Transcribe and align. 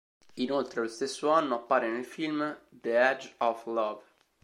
Inoltre, 0.37 0.81
lo 0.81 0.87
stesso 0.87 1.29
anno, 1.29 1.53
appare 1.53 1.87
nel 1.87 2.05
film 2.05 2.59
"The 2.71 2.99
Edge 3.07 3.35
of 3.37 3.65
Love". 3.67 4.01